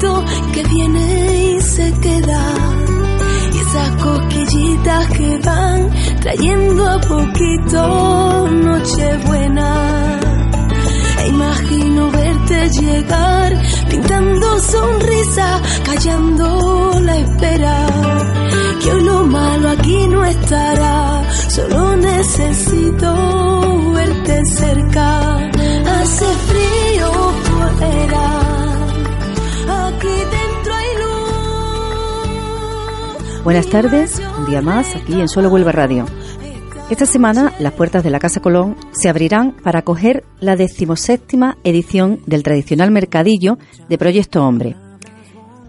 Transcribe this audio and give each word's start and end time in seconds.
bajito 0.00 0.24
que 0.52 0.62
viene 0.64 1.56
y 1.56 1.60
se 1.60 1.92
queda. 2.00 2.54
Y 3.52 3.58
esas 3.58 4.02
cosquillitas 4.02 5.06
que 5.08 5.38
van 5.44 5.90
trayendo 6.20 6.88
a 6.88 7.00
poquito 7.00 8.48
Nochebuena. 8.48 10.20
E 11.18 11.28
imagino 11.28 12.10
verte 12.10 12.70
llegar 12.70 13.62
pintando 13.88 14.58
sonrisa, 14.60 15.60
callando 15.84 17.00
la 17.02 17.16
espera. 17.16 17.86
Que 18.82 18.92
hoy 18.92 19.04
lo 19.04 19.24
malo 19.24 19.68
aquí 19.70 20.08
no 20.08 20.24
estará, 20.24 21.22
solo 21.48 21.96
necesito 21.96 23.92
verte 23.92 24.42
cerca. 24.46 25.36
Hace 26.00 26.26
frío 26.48 27.10
fuera, 27.80 28.49
Buenas 33.42 33.68
tardes, 33.68 34.20
un 34.38 34.46
día 34.46 34.60
más 34.60 34.94
aquí 34.94 35.18
en 35.18 35.26
Solo 35.26 35.48
Huelva 35.48 35.72
Radio. 35.72 36.04
Esta 36.90 37.06
semana 37.06 37.54
las 37.58 37.72
puertas 37.72 38.04
de 38.04 38.10
la 38.10 38.18
Casa 38.18 38.40
Colón 38.40 38.76
se 38.92 39.08
abrirán 39.08 39.52
para 39.52 39.78
acoger 39.78 40.24
la 40.40 40.56
decimoséptima 40.56 41.56
edición 41.64 42.20
del 42.26 42.42
tradicional 42.42 42.90
mercadillo 42.90 43.56
de 43.88 43.96
Proyecto 43.96 44.46
Hombre. 44.46 44.76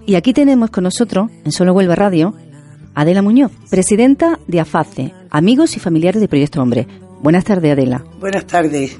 Y 0.06 0.16
aquí 0.16 0.34
tenemos 0.34 0.70
con 0.70 0.84
nosotros, 0.84 1.32
en 1.46 1.54
Solo 1.54 1.74
Huelva 1.74 1.96
Radio, 1.96 2.34
Adela 2.94 3.22
Muñoz, 3.22 3.54
presidenta 3.70 4.38
de 4.48 4.60
AFACE, 4.60 5.14
Amigos 5.30 5.78
y 5.78 5.80
Familiares 5.80 6.20
de 6.20 6.28
Proyecto 6.28 6.62
Hombre. 6.62 6.88
Buenas 7.22 7.46
tardes, 7.46 7.72
Adela. 7.72 8.04
Buenas 8.20 8.46
tardes. 8.48 9.00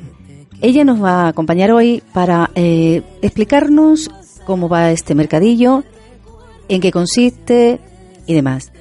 Ella 0.62 0.86
nos 0.86 1.04
va 1.04 1.26
a 1.26 1.28
acompañar 1.28 1.72
hoy 1.72 2.02
para 2.14 2.52
eh, 2.56 3.04
explicarnos 3.22 4.10
cómo 4.46 4.70
va 4.70 4.92
este 4.92 5.14
mercadillo, 5.14 5.84
en 6.70 6.80
qué 6.80 6.92
consiste 6.92 7.82
y 8.32 8.34
demás. 8.34 8.72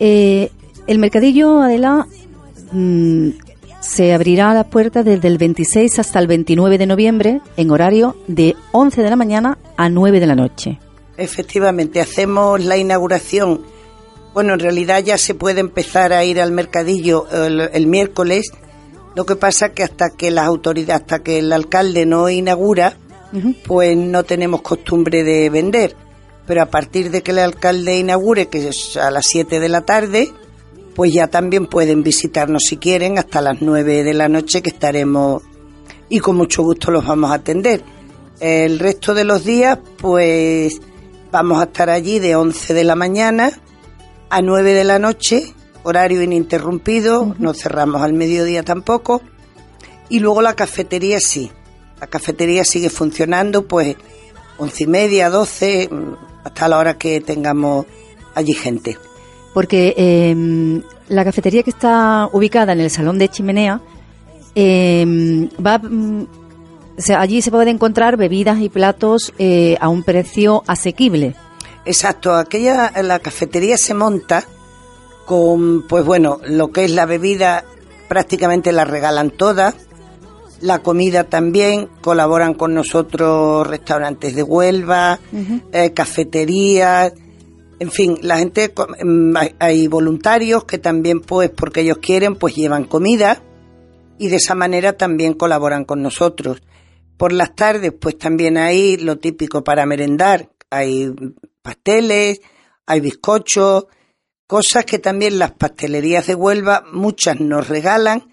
Eh, 0.00 0.50
el 0.86 0.98
mercadillo, 0.98 1.60
Adela, 1.60 2.06
mm, 2.72 3.30
se 3.80 4.12
abrirá 4.12 4.50
a 4.50 4.54
las 4.54 4.66
puertas 4.66 5.04
desde 5.04 5.28
el 5.28 5.38
26 5.38 5.98
hasta 5.98 6.18
el 6.18 6.26
29 6.26 6.78
de 6.78 6.86
noviembre 6.86 7.40
en 7.56 7.70
horario 7.70 8.16
de 8.26 8.56
11 8.72 9.02
de 9.02 9.10
la 9.10 9.16
mañana 9.16 9.58
a 9.76 9.88
9 9.88 10.20
de 10.20 10.26
la 10.26 10.34
noche. 10.34 10.80
Efectivamente, 11.16 12.00
hacemos 12.00 12.62
la 12.64 12.76
inauguración. 12.76 13.62
Bueno, 14.34 14.54
en 14.54 14.60
realidad 14.60 15.02
ya 15.02 15.16
se 15.16 15.34
puede 15.34 15.60
empezar 15.60 16.12
a 16.12 16.24
ir 16.24 16.40
al 16.40 16.52
mercadillo 16.52 17.26
el, 17.30 17.60
el 17.72 17.86
miércoles. 17.86 18.52
Lo 19.14 19.24
que 19.24 19.36
pasa 19.36 19.72
que 19.72 19.82
hasta 19.82 20.10
que 20.10 20.30
las 20.30 20.46
autoridades, 20.46 21.02
hasta 21.02 21.20
que 21.20 21.38
el 21.38 21.52
alcalde 21.52 22.04
no 22.04 22.28
inaugura, 22.28 22.96
pues 23.66 23.96
no 23.96 24.24
tenemos 24.24 24.62
costumbre 24.62 25.24
de 25.24 25.48
vender. 25.48 25.96
Pero 26.46 26.62
a 26.62 26.66
partir 26.66 27.10
de 27.10 27.22
que 27.22 27.32
el 27.32 27.40
alcalde 27.40 27.98
inaugure, 27.98 28.48
que 28.48 28.68
es 28.68 28.96
a 28.96 29.10
las 29.10 29.26
7 29.26 29.60
de 29.60 29.68
la 29.68 29.82
tarde, 29.82 30.32
pues 30.94 31.12
ya 31.12 31.26
también 31.26 31.66
pueden 31.66 32.02
visitarnos 32.02 32.62
si 32.68 32.76
quieren 32.76 33.18
hasta 33.18 33.40
las 33.40 33.60
9 33.60 34.04
de 34.04 34.14
la 34.14 34.28
noche 34.28 34.62
que 34.62 34.70
estaremos 34.70 35.42
y 36.08 36.20
con 36.20 36.36
mucho 36.36 36.62
gusto 36.62 36.90
los 36.90 37.04
vamos 37.04 37.30
a 37.30 37.34
atender. 37.34 37.82
El 38.40 38.78
resto 38.78 39.14
de 39.14 39.24
los 39.24 39.44
días, 39.44 39.78
pues 39.98 40.80
vamos 41.32 41.60
a 41.60 41.64
estar 41.64 41.90
allí 41.90 42.18
de 42.18 42.36
11 42.36 42.74
de 42.74 42.84
la 42.84 42.94
mañana 42.94 43.50
a 44.30 44.42
9 44.42 44.72
de 44.72 44.84
la 44.84 44.98
noche, 44.98 45.54
horario 45.82 46.22
ininterrumpido, 46.22 47.34
no 47.38 47.54
cerramos 47.54 48.02
al 48.02 48.12
mediodía 48.12 48.62
tampoco. 48.62 49.22
Y 50.08 50.20
luego 50.20 50.42
la 50.42 50.54
cafetería 50.54 51.20
sí, 51.20 51.50
la 52.00 52.06
cafetería 52.06 52.64
sigue 52.64 52.90
funcionando, 52.90 53.66
pues 53.66 53.96
once 54.58 54.84
y 54.84 54.86
media, 54.86 55.30
12, 55.30 55.88
hasta 56.46 56.68
la 56.68 56.78
hora 56.78 56.96
que 56.96 57.20
tengamos 57.20 57.86
allí 58.34 58.54
gente. 58.54 58.96
Porque 59.52 59.94
eh, 59.96 60.82
la 61.08 61.24
cafetería 61.24 61.62
que 61.62 61.70
está 61.70 62.28
ubicada 62.32 62.72
en 62.72 62.80
el 62.80 62.90
Salón 62.90 63.18
de 63.18 63.28
Chimenea 63.28 63.80
eh, 64.54 65.48
va... 65.64 65.78
mm, 65.78 66.26
o 66.98 67.02
sea, 67.02 67.20
allí 67.20 67.42
se 67.42 67.50
pueden 67.50 67.68
encontrar 67.68 68.16
bebidas 68.16 68.60
y 68.60 68.70
platos 68.70 69.34
eh, 69.38 69.76
a 69.80 69.88
un 69.88 70.02
precio 70.02 70.62
asequible. 70.66 71.34
Exacto, 71.84 72.34
aquella 72.34 72.90
la 73.02 73.18
cafetería 73.18 73.76
se 73.76 73.92
monta 73.92 74.44
con 75.26 75.86
pues 75.86 76.06
bueno, 76.06 76.40
lo 76.46 76.68
que 76.68 76.84
es 76.84 76.92
la 76.92 77.04
bebida 77.04 77.64
prácticamente 78.08 78.72
la 78.72 78.84
regalan 78.84 79.30
todas. 79.30 79.74
La 80.60 80.78
comida 80.82 81.24
también, 81.24 81.88
colaboran 82.00 82.54
con 82.54 82.72
nosotros 82.74 83.66
restaurantes 83.66 84.34
de 84.34 84.42
Huelva, 84.42 85.18
eh, 85.72 85.92
cafeterías, 85.92 87.12
en 87.78 87.90
fin, 87.90 88.16
la 88.22 88.38
gente, 88.38 88.72
hay- 89.34 89.54
hay 89.58 89.86
voluntarios 89.86 90.64
que 90.64 90.78
también 90.78 91.20
pues 91.20 91.50
porque 91.50 91.82
ellos 91.82 91.98
quieren 91.98 92.36
pues 92.36 92.54
llevan 92.54 92.84
comida 92.84 93.42
y 94.18 94.28
de 94.28 94.36
esa 94.36 94.54
manera 94.54 94.94
también 94.94 95.34
colaboran 95.34 95.84
con 95.84 96.00
nosotros. 96.02 96.62
Por 97.18 97.32
las 97.32 97.54
tardes, 97.54 97.92
pues 97.92 98.16
también 98.16 98.56
hay 98.56 98.96
lo 98.96 99.18
típico 99.18 99.62
para 99.62 99.84
merendar. 99.84 100.50
Hay 100.70 101.12
pasteles, 101.60 102.40
hay 102.86 103.00
bizcochos, 103.00 103.86
cosas 104.46 104.86
que 104.86 104.98
también 104.98 105.38
las 105.38 105.52
pastelerías 105.52 106.26
de 106.28 106.34
Huelva, 106.34 106.82
muchas 106.92 107.40
nos 107.40 107.68
regalan 107.68 108.32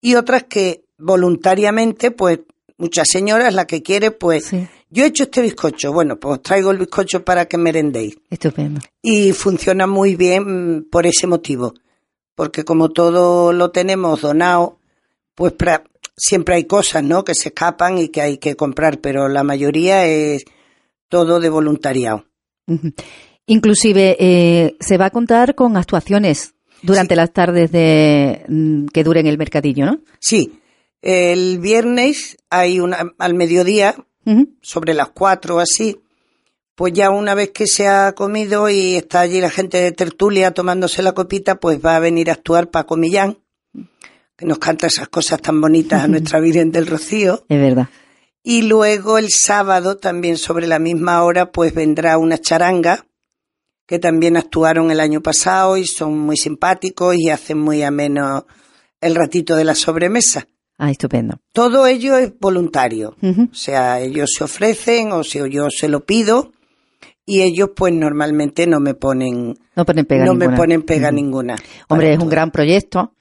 y 0.00 0.14
otras 0.14 0.44
que 0.44 0.83
voluntariamente, 0.98 2.10
pues 2.10 2.40
muchas 2.78 3.08
señoras, 3.10 3.54
la 3.54 3.66
que 3.66 3.82
quiere, 3.82 4.10
pues 4.10 4.46
Sí. 4.46 4.66
yo 4.90 5.04
he 5.04 5.08
hecho 5.08 5.24
este 5.24 5.42
bizcocho, 5.42 5.92
bueno, 5.92 6.18
pues 6.18 6.34
os 6.38 6.42
traigo 6.42 6.70
el 6.70 6.78
bizcocho 6.78 7.24
para 7.24 7.46
que 7.46 7.56
merendéis 7.58 8.18
Estupendo. 8.30 8.80
y 9.02 9.32
funciona 9.32 9.86
muy 9.86 10.16
bien 10.16 10.78
mm, 10.78 10.90
por 10.90 11.06
ese 11.06 11.26
motivo, 11.26 11.74
porque 12.34 12.64
como 12.64 12.90
todo 12.90 13.52
lo 13.52 13.70
tenemos 13.70 14.20
donado, 14.22 14.78
pues 15.34 15.52
pra- 15.56 15.84
siempre 16.16 16.54
hay 16.56 16.64
cosas, 16.64 17.02
¿no? 17.02 17.24
Que 17.24 17.34
se 17.34 17.48
escapan 17.48 17.98
y 17.98 18.08
que 18.08 18.20
hay 18.22 18.38
que 18.38 18.54
comprar, 18.56 19.00
pero 19.00 19.28
la 19.28 19.42
mayoría 19.44 20.04
es 20.06 20.44
todo 21.08 21.38
de 21.40 21.48
voluntariado. 21.48 22.24
Inclusive 23.46 24.16
eh, 24.18 24.76
se 24.80 24.96
va 24.96 25.06
a 25.06 25.10
contar 25.10 25.54
con 25.54 25.76
actuaciones 25.76 26.54
durante 26.82 27.14
las 27.16 27.32
tardes 27.32 27.70
de 27.72 28.42
mm, 28.48 28.86
que 28.86 29.04
duren 29.04 29.26
el 29.26 29.38
mercadillo, 29.38 29.84
¿no? 29.86 30.00
Sí, 30.18 30.60
el 31.04 31.58
viernes 31.58 32.38
hay 32.48 32.80
una 32.80 33.14
al 33.18 33.34
mediodía, 33.34 33.94
sobre 34.62 34.94
las 34.94 35.10
cuatro 35.10 35.56
o 35.56 35.58
así, 35.58 36.00
pues 36.74 36.94
ya 36.94 37.10
una 37.10 37.34
vez 37.34 37.50
que 37.50 37.66
se 37.66 37.86
ha 37.86 38.14
comido 38.14 38.70
y 38.70 38.96
está 38.96 39.20
allí 39.20 39.38
la 39.38 39.50
gente 39.50 39.76
de 39.76 39.92
tertulia 39.92 40.52
tomándose 40.52 41.02
la 41.02 41.12
copita, 41.12 41.56
pues 41.56 41.78
va 41.84 41.96
a 41.96 42.00
venir 42.00 42.30
a 42.30 42.32
actuar 42.32 42.70
Paco 42.70 42.96
Millán, 42.96 43.38
que 44.34 44.46
nos 44.46 44.58
canta 44.58 44.86
esas 44.86 45.08
cosas 45.08 45.42
tan 45.42 45.60
bonitas 45.60 46.02
a 46.02 46.08
nuestra 46.08 46.40
Virgen 46.40 46.72
del 46.72 46.86
Rocío. 46.86 47.44
Es 47.50 47.60
verdad. 47.60 47.88
Y 48.42 48.62
luego 48.62 49.18
el 49.18 49.30
sábado, 49.30 49.98
también 49.98 50.38
sobre 50.38 50.66
la 50.66 50.78
misma 50.78 51.22
hora, 51.22 51.52
pues 51.52 51.74
vendrá 51.74 52.16
una 52.16 52.38
charanga, 52.38 53.06
que 53.86 53.98
también 53.98 54.38
actuaron 54.38 54.90
el 54.90 55.00
año 55.00 55.20
pasado 55.20 55.76
y 55.76 55.86
son 55.86 56.18
muy 56.18 56.38
simpáticos 56.38 57.14
y 57.16 57.28
hacen 57.28 57.58
muy 57.58 57.82
ameno 57.82 58.46
el 59.02 59.14
ratito 59.14 59.54
de 59.54 59.64
la 59.64 59.74
sobremesa. 59.74 60.48
Ah, 60.76 60.90
estupendo. 60.90 61.38
Todo 61.52 61.86
ello 61.86 62.16
es 62.16 62.32
voluntario. 62.38 63.16
O 63.22 63.54
sea, 63.54 64.00
ellos 64.00 64.30
se 64.36 64.44
ofrecen 64.44 65.12
o 65.12 65.22
si 65.22 65.38
yo 65.50 65.68
se 65.70 65.88
lo 65.88 66.04
pido 66.04 66.52
y 67.24 67.42
ellos 67.42 67.70
pues 67.74 67.92
normalmente 67.92 68.66
no 68.66 68.80
me 68.80 68.94
ponen 68.94 69.56
No 69.76 69.84
ponen 69.84 70.04
pega 70.04 70.24
no 70.24 70.32
ninguna. 70.32 70.50
me 70.50 70.56
ponen 70.56 70.82
pega 70.82 71.10
ninguna. 71.10 71.56
Hombre, 71.88 72.12
es 72.12 72.18
un 72.18 72.28
gran 72.28 72.50
proyecto 72.50 73.14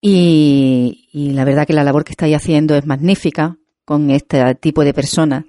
y, 0.00 1.08
y 1.12 1.30
la 1.32 1.44
verdad 1.44 1.66
que 1.66 1.72
la 1.72 1.84
labor 1.84 2.04
que 2.04 2.12
estáis 2.12 2.36
haciendo 2.36 2.76
es 2.76 2.86
magnífica 2.86 3.56
con 3.84 4.10
este 4.10 4.54
tipo 4.56 4.84
de 4.84 4.94
personas 4.94 5.44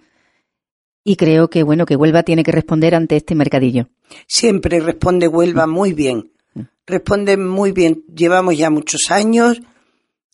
y 1.04 1.16
creo 1.16 1.50
que 1.50 1.64
bueno 1.64 1.86
que 1.86 1.96
Huelva 1.96 2.24
tiene 2.24 2.44
que 2.44 2.52
responder 2.52 2.96
ante 2.96 3.16
este 3.16 3.36
mercadillo. 3.36 3.88
Siempre 4.28 4.80
responde 4.80 5.28
Huelva 5.28 5.68
mm. 5.68 5.72
muy 5.72 5.94
bien. 5.94 6.32
Mm. 6.56 6.62
Responde 6.86 7.38
muy 7.38 7.72
bien. 7.72 8.04
Llevamos 8.14 8.58
ya 8.58 8.70
muchos 8.70 9.12
años 9.12 9.62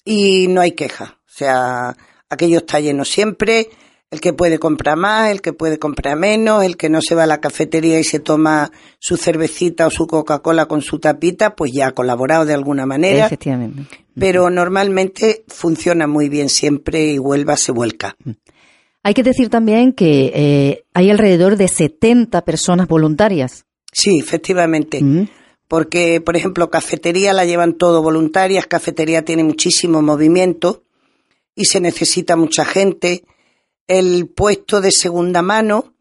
y 0.06 0.48
no 0.48 0.62
hay 0.62 0.72
queja. 0.72 1.20
O 1.26 1.32
sea, 1.36 1.96
aquello 2.30 2.58
está 2.58 2.80
lleno 2.80 3.06
siempre. 3.06 3.70
El 4.12 4.22
que 4.22 4.32
puede 4.32 4.60
comprar 4.60 4.96
más, 4.96 5.32
el 5.32 5.42
que 5.42 5.54
puede 5.54 5.80
comprar 5.80 6.16
menos, 6.18 6.64
el 6.64 6.78
que 6.78 6.88
no 6.88 7.02
se 7.02 7.16
va 7.16 7.24
a 7.24 7.28
la 7.28 7.42
cafetería 7.42 8.00
y 8.00 8.04
se 8.04 8.20
toma 8.20 8.72
su 9.00 9.18
cervecita 9.18 9.88
o 9.88 9.90
su 9.90 10.06
Coca-Cola 10.06 10.68
con 10.68 10.84
su 10.84 11.00
tapita, 11.00 11.56
pues 11.56 11.72
ya 11.74 11.88
ha 11.88 11.92
colaborado 11.94 12.46
de 12.46 12.54
alguna 12.54 12.86
manera. 12.86 13.26
Efectivamente. 13.26 13.88
Pero 14.14 14.52
normalmente 14.52 15.44
funciona 15.48 16.06
muy 16.06 16.30
bien 16.30 16.50
siempre 16.50 17.14
y 17.14 17.18
Huelva 17.18 17.58
se 17.58 17.72
vuelca. 17.72 18.16
Mm. 18.24 18.32
Hay 19.02 19.14
que 19.16 19.24
decir 19.24 19.50
también 19.50 19.94
que 19.94 20.32
eh, 20.34 20.84
hay 20.94 21.10
alrededor 21.10 21.58
de 21.58 21.68
70 21.68 22.46
personas 22.46 22.88
voluntarias. 22.88 23.66
Sí, 23.92 24.20
efectivamente. 24.20 25.02
Mm. 25.02 25.28
Porque, 25.74 26.22
por 26.22 26.38
ejemplo, 26.38 26.70
cafetería 26.70 27.34
la 27.34 27.46
llevan 27.46 27.74
todo 27.74 28.04
voluntarias, 28.04 28.68
cafetería 28.68 29.26
tiene 29.26 29.44
muchísimo 29.44 30.04
movimiento 30.04 30.84
y 31.56 31.66
se 31.66 31.80
necesita 31.80 32.36
mucha 32.36 32.64
gente. 32.64 33.24
El 33.88 34.28
puesto 34.28 34.82
de 34.82 34.92
segunda 34.92 35.42
mano, 35.42 35.96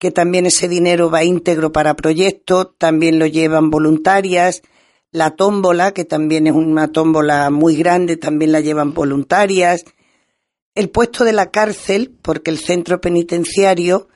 que 0.00 0.10
también 0.10 0.46
ese 0.46 0.66
dinero 0.66 1.12
va 1.12 1.22
íntegro 1.22 1.70
para 1.70 1.94
proyectos, 1.94 2.70
también 2.76 3.20
lo 3.20 3.26
llevan 3.26 3.70
voluntarias. 3.70 4.62
La 5.12 5.30
tómbola, 5.30 5.92
que 5.92 6.04
también 6.04 6.48
es 6.48 6.54
una 6.54 6.90
tómbola 6.90 7.50
muy 7.50 7.76
grande, 7.76 8.16
también 8.16 8.50
la 8.50 8.58
llevan 8.58 8.94
voluntarias 8.94 9.84
el 10.74 10.90
puesto 10.90 11.22
de 11.22 11.32
la 11.32 11.52
cárcel, 11.52 12.12
porque 12.20 12.50
el 12.50 12.58
centro 12.58 13.00
penitenciario 13.00 14.08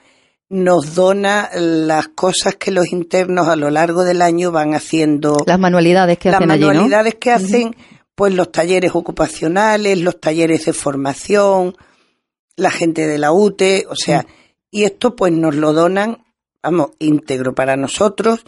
nos 0.51 0.95
dona 0.95 1.51
las 1.55 2.09
cosas 2.09 2.57
que 2.57 2.71
los 2.71 2.93
internos 2.93 3.49
a 3.49 3.57
lo 3.57 3.71
largo 3.71 4.05
del 4.05 4.23
año 4.23 4.51
van 4.51 4.75
haciendo. 4.75 5.45
Las 5.47 5.59
manualidades 5.59 6.19
que 6.19 6.31
hacen 6.31 6.49
Las 6.49 6.59
manualidades 6.61 7.15
que 7.17 7.31
hacen, 7.31 7.77
pues 8.15 8.35
los 8.35 8.51
talleres 8.51 8.93
ocupacionales, 8.95 10.01
los 10.01 10.21
talleres 10.21 10.65
de 10.65 10.73
formación, 10.73 11.77
la 12.57 12.71
gente 12.71 13.07
de 13.07 13.19
la 13.19 13.33
UTE, 13.33 13.87
o 13.89 13.95
sea, 13.95 14.27
y 14.71 14.85
esto 14.85 15.15
pues 15.17 15.33
nos 15.33 15.55
lo 15.55 15.73
donan, 15.73 16.25
vamos, 16.63 16.91
íntegro 16.99 17.55
para 17.55 17.77
nosotros 17.77 18.45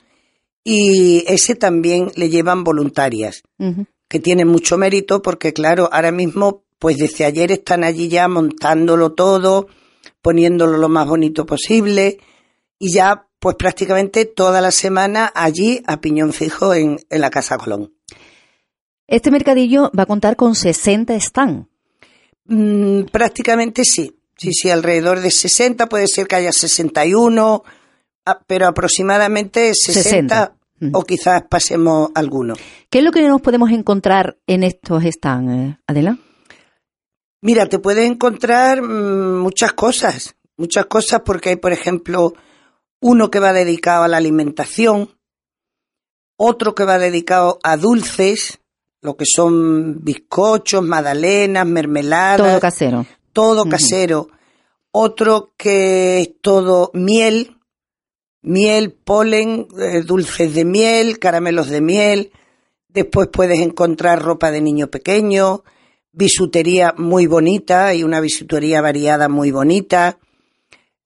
y 0.64 1.24
ese 1.26 1.54
también 1.54 2.10
le 2.16 2.28
llevan 2.28 2.64
voluntarias, 2.64 3.42
que 4.08 4.20
tienen 4.20 4.48
mucho 4.48 4.76
mérito 4.76 5.22
porque 5.22 5.52
claro, 5.52 5.88
ahora 5.92 6.12
mismo 6.12 6.64
pues 6.78 6.96
desde 6.96 7.24
ayer 7.24 7.52
están 7.52 7.84
allí 7.84 8.08
ya 8.08 8.26
montándolo 8.26 9.12
todo, 9.12 9.68
poniéndolo 10.22 10.78
lo 10.78 10.88
más 10.88 11.06
bonito 11.06 11.46
posible 11.46 12.18
y 12.78 12.92
ya 12.92 13.26
pues 13.38 13.56
prácticamente 13.56 14.26
toda 14.26 14.60
la 14.60 14.70
semana 14.70 15.32
allí 15.34 15.82
a 15.86 16.00
piñón 16.00 16.32
fijo 16.32 16.74
en, 16.74 16.98
la 17.08 17.30
Casa 17.30 17.56
Colón. 17.56 17.94
Este 19.06 19.30
mercadillo 19.30 19.90
va 19.98 20.04
a 20.04 20.06
contar 20.06 20.36
con 20.36 20.54
60 20.54 21.18
stands. 21.18 21.66
Mm, 22.44 23.04
prácticamente 23.10 23.84
sí, 23.84 24.14
sí, 24.36 24.52
sí, 24.52 24.70
alrededor 24.70 25.20
de 25.20 25.30
60, 25.30 25.88
puede 25.88 26.06
ser 26.06 26.28
que 26.28 26.36
haya 26.36 26.52
61, 26.52 27.64
ah, 28.26 28.40
pero 28.46 28.66
aproximadamente 28.66 29.72
60, 29.74 30.54
o 30.92 31.02
quizás 31.04 31.42
pasemos 31.48 32.10
alguno. 32.14 32.54
¿Qué 32.90 32.98
es 32.98 33.04
lo 33.04 33.10
que 33.10 33.22
nos 33.22 33.40
podemos 33.40 33.70
encontrar 33.70 34.38
en 34.46 34.64
estos 34.64 35.02
stands, 35.04 35.52
eh, 35.52 35.78
Adela? 35.86 36.18
Mira, 37.42 37.66
te 37.68 37.78
puedes 37.78 38.08
encontrar 38.10 38.82
mm, 38.82 39.40
muchas 39.40 39.72
cosas, 39.72 40.36
muchas 40.56 40.86
cosas 40.86 41.22
porque 41.24 41.50
hay, 41.50 41.56
por 41.56 41.72
ejemplo, 41.72 42.34
uno 43.00 43.30
que 43.30 43.40
va 43.40 43.52
dedicado 43.52 44.04
a 44.04 44.08
la 44.08 44.18
alimentación, 44.18 45.10
otro 46.36 46.74
que 46.74 46.84
va 46.84 46.98
dedicado 46.98 47.58
a 47.62 47.76
dulces, 47.76 48.60
lo 49.02 49.16
que 49.16 49.24
son 49.26 50.04
bizcochos, 50.04 50.82
magdalenas, 50.82 51.66
mermeladas. 51.66 52.38
Todo 52.38 52.60
casero. 52.60 53.06
Todo 53.32 53.68
casero. 53.68 54.28
Otro 54.92 55.52
que 55.56 56.20
es 56.20 56.40
todo 56.40 56.90
miel, 56.94 57.56
miel, 58.42 58.92
polen, 58.92 59.68
eh, 59.78 60.02
dulces 60.02 60.54
de 60.54 60.64
miel, 60.64 61.18
caramelos 61.18 61.68
de 61.68 61.80
miel. 61.80 62.32
Después 62.88 63.28
puedes 63.32 63.60
encontrar 63.60 64.22
ropa 64.22 64.50
de 64.50 64.60
niño 64.60 64.88
pequeño, 64.88 65.62
bisutería 66.12 66.94
muy 66.96 67.26
bonita 67.26 67.94
y 67.94 68.02
una 68.02 68.20
bisutería 68.20 68.80
variada 68.80 69.28
muy 69.28 69.50
bonita, 69.50 70.18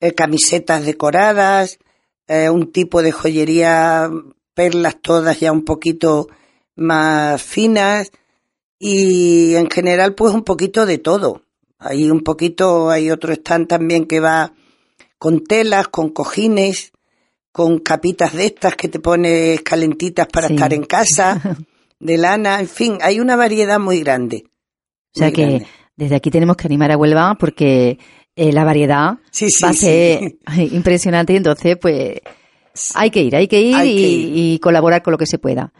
eh, 0.00 0.12
camisetas 0.12 0.84
decoradas, 0.84 1.78
eh, 2.26 2.48
un 2.50 2.72
tipo 2.72 3.02
de 3.02 3.12
joyería, 3.12 4.10
perlas 4.54 5.00
todas 5.00 5.40
ya 5.40 5.52
un 5.52 5.64
poquito 5.64 6.28
más 6.76 7.42
finas 7.42 8.10
y 8.78 9.54
en 9.54 9.70
general 9.70 10.14
pues 10.14 10.34
un 10.34 10.42
poquito 10.42 10.86
de 10.86 10.98
todo. 10.98 11.42
Hay 11.78 12.10
un 12.10 12.22
poquito, 12.22 12.90
hay 12.90 13.10
otro 13.10 13.32
stand 13.32 13.68
también 13.68 14.06
que 14.06 14.20
va 14.20 14.54
con 15.18 15.44
telas, 15.44 15.88
con 15.88 16.10
cojines, 16.10 16.92
con 17.52 17.78
capitas 17.78 18.32
de 18.32 18.46
estas 18.46 18.74
que 18.76 18.88
te 18.88 19.00
pones 19.00 19.62
calentitas 19.62 20.26
para 20.26 20.48
estar 20.48 20.72
en 20.72 20.84
casa, 20.84 21.40
de 22.00 22.18
lana, 22.18 22.60
en 22.60 22.68
fin, 22.68 22.98
hay 23.00 23.20
una 23.20 23.36
variedad 23.36 23.78
muy 23.78 24.00
grande. 24.00 24.44
O 25.14 25.18
sea 25.18 25.30
que 25.30 25.64
desde 25.96 26.16
aquí 26.16 26.30
tenemos 26.30 26.56
que 26.56 26.66
animar 26.66 26.90
a 26.90 26.96
Huelva 26.96 27.36
porque 27.38 27.98
eh, 28.34 28.52
la 28.52 28.64
variedad 28.64 29.18
va 29.62 29.68
a 29.68 29.72
ser 29.72 30.36
impresionante 30.72 31.32
y 31.32 31.36
entonces 31.36 31.76
pues 31.80 32.20
hay 32.94 33.10
que 33.10 33.22
ir, 33.22 33.36
hay 33.36 33.46
que 33.46 33.60
ir, 33.60 33.76
y, 33.84 34.58
colaborar 34.58 35.02
con 35.02 35.12
lo 35.12 35.18
que 35.18 35.26
se 35.26 35.38
pueda. 35.38 35.72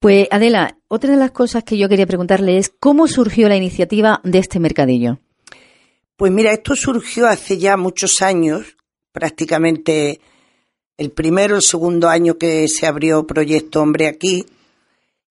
Pues 0.00 0.26
Adela, 0.32 0.76
otra 0.88 1.12
de 1.12 1.16
las 1.16 1.30
cosas 1.30 1.62
que 1.62 1.78
yo 1.78 1.88
quería 1.88 2.06
preguntarle 2.06 2.58
es 2.58 2.72
cómo 2.80 3.06
surgió 3.06 3.48
la 3.48 3.56
iniciativa 3.56 4.20
de 4.24 4.38
este 4.38 4.58
mercadillo. 4.58 5.20
Pues 6.16 6.32
mira, 6.32 6.52
esto 6.52 6.74
surgió 6.74 7.28
hace 7.28 7.58
ya 7.58 7.76
muchos 7.76 8.20
años, 8.20 8.76
prácticamente 9.12 10.20
el 10.96 11.12
primero, 11.12 11.54
el 11.54 11.62
segundo 11.62 12.08
año 12.08 12.36
que 12.36 12.66
se 12.66 12.86
abrió 12.86 13.26
Proyecto 13.28 13.80
Hombre 13.80 14.08
aquí, 14.08 14.44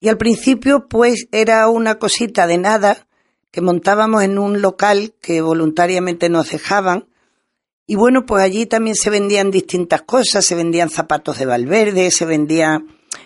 y 0.02 0.10
al 0.10 0.18
principio, 0.18 0.88
pues, 0.90 1.28
era 1.32 1.70
una 1.70 2.00
cosita 2.00 2.48
de 2.48 2.58
nada 2.58 3.08
que 3.52 3.62
montábamos 3.62 4.24
en 4.24 4.40
un 4.40 4.62
local 4.62 5.14
que 5.22 5.42
voluntariamente 5.42 6.28
nos 6.28 6.50
dejaban. 6.50 7.06
Y 7.86 7.96
bueno, 7.96 8.26
pues 8.26 8.44
allí 8.44 8.66
también 8.66 8.96
se 8.96 9.12
vendían 9.12 9.52
distintas 9.52 10.02
cosas, 10.02 10.44
se 10.44 10.56
vendían 10.56 10.90
zapatos 10.90 11.38
de 11.38 11.46
Valverde, 11.46 12.10
se 12.10 12.26
vendía, 12.26 12.84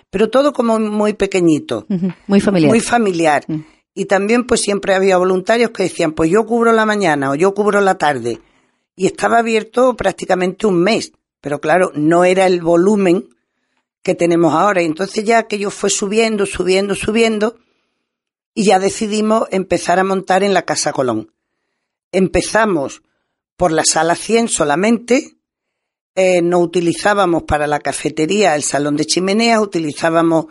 pero 0.10 0.30
todo 0.30 0.52
como 0.52 0.78
muy 0.80 1.14
pequeñito. 1.14 1.86
Muy 2.28 2.42
familiar. 2.42 2.70
Muy 2.70 2.80
familiar. 2.82 3.46
Y 3.94 4.06
también 4.06 4.46
pues 4.46 4.60
siempre 4.60 4.96
había 4.96 5.18
voluntarios 5.18 5.70
que 5.72 5.84
decían, 5.84 6.12
pues 6.12 6.30
yo 6.30 6.46
cubro 6.46 6.74
la 6.74 6.86
mañana 6.86 7.32
o 7.32 7.36
yo 7.36 7.54
cubro 7.54 7.80
la 7.80 7.98
tarde. 7.98 8.42
Y 8.98 9.06
estaba 9.06 9.38
abierto 9.38 9.96
prácticamente 9.96 10.68
un 10.68 10.82
mes. 10.82 11.14
Pero 11.40 11.62
claro, 11.62 11.92
no 11.94 12.26
era 12.26 12.48
el 12.48 12.62
volumen 12.62 13.30
que 14.06 14.14
tenemos 14.14 14.54
ahora. 14.54 14.84
Y 14.84 14.86
entonces 14.86 15.26
ya 15.26 15.40
aquello 15.40 15.72
fue 15.72 15.90
subiendo, 15.90 16.46
subiendo, 16.46 16.94
subiendo, 16.94 17.56
y 18.54 18.66
ya 18.66 18.78
decidimos 18.78 19.48
empezar 19.50 19.98
a 19.98 20.04
montar 20.04 20.44
en 20.44 20.54
la 20.54 20.62
Casa 20.62 20.94
Colón. 20.94 21.32
Empezamos 22.12 23.02
por 23.58 23.72
la 23.72 23.84
sala 23.84 24.16
100 24.16 24.50
solamente, 24.50 25.38
eh, 26.14 26.44
no 26.44 26.60
utilizábamos 26.60 27.44
para 27.44 27.66
la 27.66 27.80
cafetería 27.80 28.56
el 28.56 28.62
salón 28.62 28.96
de 28.96 29.06
chimenea, 29.06 29.60
utilizábamos 29.60 30.46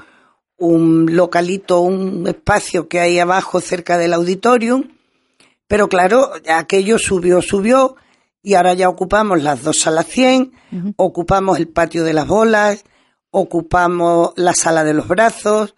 un 0.58 1.14
localito, 1.14 1.80
un 1.80 2.26
espacio 2.26 2.88
que 2.88 2.99
hay 2.99 3.20
abajo 3.20 3.61
cerca 3.61 3.99
del 3.99 4.14
auditorium, 4.14 4.88
pero 5.68 5.88
claro, 5.88 6.32
aquello 6.49 6.99
subió, 6.99 7.40
subió, 7.40 7.94
y 8.42 8.54
ahora 8.54 8.75
ya 8.75 8.88
ocupamos 8.88 9.42
las 9.42 9.62
dos 9.62 9.78
salas 9.78 10.06
100, 10.08 10.52
ocupamos 10.96 11.58
el 11.58 11.68
patio 11.68 12.02
de 12.02 12.14
las 12.14 12.26
bolas, 12.26 12.84
ocupamos 13.36 14.32
la 14.36 14.54
sala 14.54 14.84
de 14.84 14.94
los 14.94 15.08
brazos, 15.08 15.74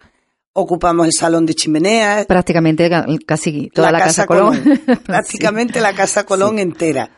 ocupamos 0.53 1.07
el 1.07 1.11
salón 1.11 1.47
de 1.47 1.55
chimeneas. 1.55 2.27
Prácticamente 2.27 2.87
casi 3.25 3.69
toda 3.69 3.91
la, 3.91 3.99
Casa, 3.99 4.27
Colón. 4.27 4.61
Prácticamente 5.05 5.81
la 5.81 5.93
Casa 5.93 6.23
Colón 6.23 6.59
entera. 6.59 7.09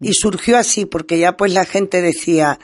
Y 0.00 0.12
surgió 0.14 0.58
así, 0.58 0.84
porque 0.84 1.18
ya 1.20 1.36
pues 1.36 1.54
la 1.54 1.64
gente 1.64 2.02
decía, 2.02 2.58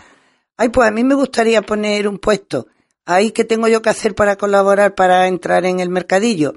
ay, 0.57 0.71
pues 0.71 0.89
a 0.89 0.91
mí 0.91 1.05
me 1.05 1.15
gustaría 1.15 1.63
poner 1.63 2.09
un 2.09 2.19
puesto. 2.19 2.67
Ahí, 3.07 3.31
¿qué 3.31 3.45
tengo 3.45 3.69
yo 3.69 3.81
que 3.81 3.91
hacer 3.91 4.17
para 4.17 4.35
colaborar, 4.35 4.97
para 4.97 5.29
entrar 5.29 5.65
en 5.65 5.79
el 5.79 5.89
mercadillo? 5.89 6.55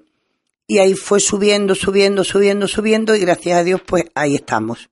Y 0.65 0.79
ahí 0.79 0.95
fue 0.95 1.19
subiendo, 1.19 1.75
subiendo, 1.75 2.23
subiendo, 2.23 2.67
subiendo, 2.67 3.15
y 3.15 3.19
gracias 3.19 3.59
a 3.59 3.63
Dios, 3.63 3.81
pues 3.85 4.05
ahí 4.15 4.33
estamos. 4.33 4.89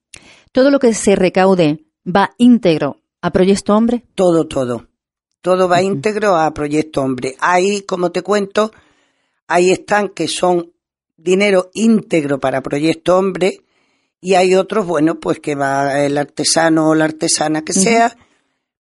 ¿Todo 0.52 0.70
lo 0.70 0.78
que 0.78 0.94
se 0.94 1.16
recaude 1.16 1.84
va 2.06 2.30
íntegro 2.38 2.98
a 3.20 3.32
Proyecto 3.32 3.74
Hombre? 3.74 4.04
Todo, 4.14 4.46
todo. 4.46 4.91
Todo 5.42 5.68
va 5.68 5.82
íntegro 5.82 6.36
a 6.36 6.54
Proyecto 6.54 7.02
Hombre. 7.02 7.36
Ahí, 7.40 7.82
como 7.82 8.12
te 8.12 8.22
cuento, 8.22 8.72
ahí 9.48 9.70
están 9.70 10.08
que 10.08 10.28
son 10.28 10.72
dinero 11.16 11.70
íntegro 11.74 12.38
para 12.38 12.62
Proyecto 12.62 13.18
Hombre 13.18 13.60
Y 14.20 14.34
hay 14.34 14.54
otros, 14.54 14.86
bueno, 14.86 15.18
pues 15.18 15.40
que 15.40 15.56
va 15.56 16.00
el 16.04 16.16
artesano 16.16 16.88
o 16.88 16.94
la 16.94 17.06
artesana 17.06 17.62
que 17.62 17.72
sea, 17.72 18.16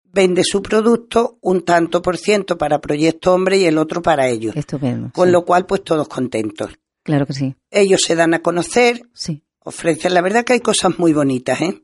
vende 0.04 0.44
su 0.44 0.62
producto 0.62 1.38
un 1.42 1.64
tanto 1.64 2.02
por 2.02 2.18
ciento 2.18 2.58
para 2.58 2.80
Proyecto 2.82 3.34
Hombre 3.34 3.58
y 3.58 3.66
el 3.66 3.78
otro 3.78 4.02
para 4.02 4.28
ellos. 4.28 4.54
Estupendo. 4.58 5.12
Con 5.14 5.28
sí. 5.28 5.32
lo 5.32 5.46
cual, 5.46 5.66
pues 5.66 5.82
todos 5.84 6.10
contentos. 6.10 6.72
Claro 7.04 7.26
que 7.26 7.34
sí. 7.34 7.56
Ellos 7.72 8.02
se 8.06 8.16
dan 8.16 8.34
a 8.34 8.42
conocer, 8.42 9.02
Sí. 9.14 9.42
ofrecen, 9.60 10.14
la 10.14 10.22
verdad 10.22 10.44
que 10.44 10.54
hay 10.54 10.60
cosas 10.60 11.00
muy 11.00 11.14
bonitas, 11.14 11.62
¿eh? 11.62 11.82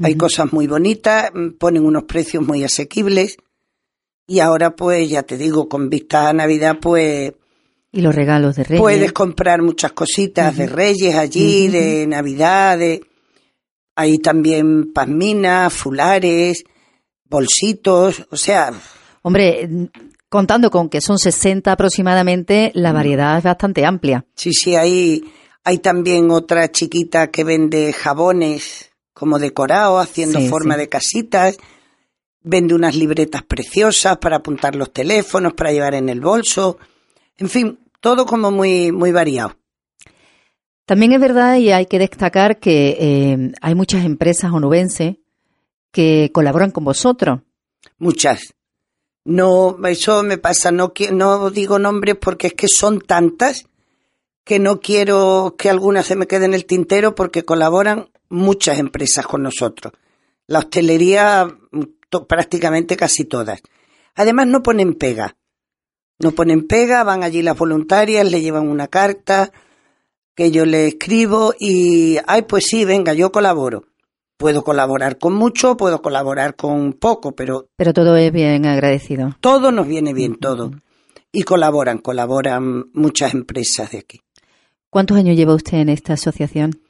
Hay 0.00 0.14
cosas 0.14 0.52
muy 0.52 0.66
bonitas, 0.66 1.30
mm, 1.34 1.58
ponen 1.58 1.84
unos 1.84 2.04
precios 2.04 2.46
muy 2.46 2.64
asequibles 2.64 3.36
y 4.28 4.38
ahora 4.40 4.76
pues 4.76 5.08
ya 5.10 5.24
te 5.24 5.36
digo, 5.36 5.68
con 5.68 5.90
vista 5.90 6.28
a 6.28 6.32
Navidad 6.32 6.76
pues 6.80 7.32
Y 7.90 8.00
los 8.02 8.14
regalos 8.14 8.54
de 8.56 8.62
Reyes. 8.64 8.80
puedes 8.80 9.12
comprar 9.12 9.62
muchas 9.62 9.92
cositas 9.92 10.56
de 10.56 10.66
Reyes 10.68 11.16
allí, 11.16 11.66
de 11.68 12.06
Navidad, 12.06 12.78
de... 12.78 13.00
hay 13.96 14.18
también 14.18 14.92
pasminas, 14.92 15.72
fulares, 15.72 16.62
bolsitos, 17.24 18.26
o 18.30 18.36
sea, 18.36 18.72
Hombre, 19.22 19.66
mm, 19.68 19.84
contando 20.28 20.70
con 20.70 20.88
que 20.88 21.00
son 21.00 21.18
60 21.18 21.72
aproximadamente, 21.72 22.72
Mm. 22.74 22.78
la 22.78 22.92
variedad 22.92 23.38
es 23.38 23.44
bastante 23.44 23.84
amplia. 23.84 24.24
sí, 24.34 24.52
sí, 24.52 24.74
hay, 24.76 25.24
hay 25.64 25.78
también 25.78 26.30
otra 26.30 26.70
chiquita 26.70 27.28
que 27.30 27.44
vende 27.44 27.92
jabones 27.92 28.90
como 29.12 29.38
decorados, 29.38 30.02
haciendo 30.02 30.38
Sí, 30.38 30.48
forma 30.48 30.74
sí. 30.74 30.80
de 30.80 30.88
casitas, 30.88 31.56
vende 32.48 32.74
unas 32.74 32.96
libretas 32.96 33.42
preciosas 33.42 34.16
para 34.16 34.36
apuntar 34.36 34.74
los 34.74 34.90
teléfonos, 34.90 35.52
para 35.52 35.70
llevar 35.70 35.94
en 35.94 36.08
el 36.08 36.20
bolso, 36.20 36.78
en 37.36 37.48
fin, 37.50 37.78
todo 38.00 38.24
como 38.24 38.50
muy, 38.50 38.90
muy 38.90 39.12
variado. 39.12 39.56
También 40.86 41.12
es 41.12 41.20
verdad 41.20 41.56
y 41.56 41.70
hay 41.70 41.84
que 41.84 41.98
destacar 41.98 42.58
que 42.58 42.96
eh, 42.98 43.52
hay 43.60 43.74
muchas 43.74 44.06
empresas 44.06 44.50
onubenses 44.50 45.16
que 45.92 46.30
colaboran 46.32 46.70
con 46.70 46.84
vosotros. 46.84 47.40
Muchas. 47.98 48.54
No, 49.26 49.76
eso 49.86 50.22
me 50.22 50.38
pasa, 50.38 50.72
no, 50.72 50.94
no 51.12 51.50
digo 51.50 51.78
nombres 51.78 52.16
porque 52.18 52.46
es 52.46 52.54
que 52.54 52.66
son 52.68 53.02
tantas 53.02 53.66
que 54.42 54.58
no 54.58 54.80
quiero 54.80 55.54
que 55.58 55.68
algunas 55.68 56.06
se 56.06 56.16
me 56.16 56.26
quede 56.26 56.46
en 56.46 56.54
el 56.54 56.64
tintero 56.64 57.14
porque 57.14 57.44
colaboran 57.44 58.08
muchas 58.30 58.78
empresas 58.78 59.26
con 59.26 59.42
nosotros. 59.42 59.92
La 60.46 60.60
hostelería, 60.60 61.46
prácticamente 62.26 62.96
casi 62.96 63.24
todas. 63.24 63.60
Además 64.14 64.46
no 64.46 64.62
ponen 64.62 64.94
pega. 64.94 65.36
No 66.18 66.32
ponen 66.32 66.66
pega, 66.66 67.04
van 67.04 67.22
allí 67.22 67.42
las 67.42 67.56
voluntarias, 67.56 68.28
le 68.30 68.40
llevan 68.40 68.68
una 68.68 68.88
carta 68.88 69.52
que 70.34 70.50
yo 70.50 70.64
le 70.66 70.86
escribo 70.86 71.54
y, 71.58 72.16
ay, 72.26 72.42
pues 72.42 72.64
sí, 72.66 72.84
venga, 72.84 73.12
yo 73.12 73.32
colaboro. 73.32 73.84
Puedo 74.36 74.62
colaborar 74.62 75.18
con 75.18 75.34
mucho, 75.34 75.76
puedo 75.76 76.00
colaborar 76.00 76.54
con 76.54 76.92
poco, 76.92 77.32
pero 77.32 77.66
Pero 77.76 77.92
todo 77.92 78.16
es 78.16 78.32
bien 78.32 78.66
agradecido. 78.66 79.36
todo 79.40 79.72
nos 79.72 79.88
viene 79.88 80.12
bien, 80.12 80.36
todo. 80.36 80.70
Y 81.32 81.42
colaboran, 81.42 81.98
colaboran 81.98 82.86
muchas 82.94 83.34
empresas 83.34 83.90
de 83.90 83.98
aquí. 83.98 84.20
¿Cuántos 84.90 85.16
años 85.16 85.36
lleva 85.36 85.54
usted 85.54 85.78
en 85.78 85.88
esta 85.88 86.14
asociación? 86.14 86.80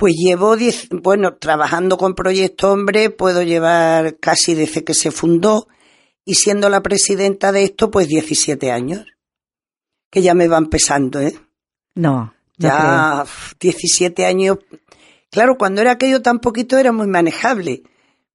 Pues 0.00 0.14
llevo 0.16 0.56
diez, 0.56 0.88
bueno, 0.88 1.34
trabajando 1.34 1.98
con 1.98 2.14
Proyecto 2.14 2.72
Hombre, 2.72 3.10
puedo 3.10 3.42
llevar 3.42 4.16
casi 4.16 4.54
desde 4.54 4.82
que 4.82 4.94
se 4.94 5.10
fundó 5.10 5.68
y 6.24 6.36
siendo 6.36 6.70
la 6.70 6.80
presidenta 6.80 7.52
de 7.52 7.64
esto, 7.64 7.90
pues 7.90 8.08
17 8.08 8.70
años. 8.70 9.04
Que 10.10 10.22
ya 10.22 10.32
me 10.32 10.48
van 10.48 10.68
pesando, 10.68 11.20
¿eh? 11.20 11.38
No, 11.96 12.32
creo. 12.58 12.70
Ya 12.70 13.24
uf, 13.24 13.52
17 13.60 14.24
años. 14.24 14.56
Claro, 15.30 15.58
cuando 15.58 15.82
era 15.82 15.90
aquello 15.90 16.22
tan 16.22 16.38
poquito 16.38 16.78
era 16.78 16.92
muy 16.92 17.06
manejable, 17.06 17.82